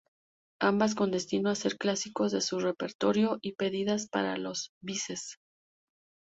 Ambas 0.59 0.95
con 0.95 1.11
destino 1.11 1.51
a 1.51 1.55
ser 1.55 1.77
clásicos 1.77 2.31
de 2.31 2.41
su 2.41 2.59
repertorio 2.59 3.37
y 3.43 3.51
pedidas 3.53 4.07
para 4.07 4.35
los 4.35 4.71
bises. 4.81 5.35